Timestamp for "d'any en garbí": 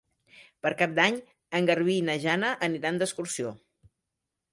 0.99-1.97